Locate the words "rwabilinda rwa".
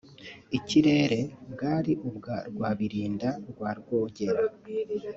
2.51-3.69